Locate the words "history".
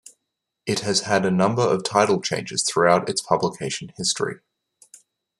3.97-4.39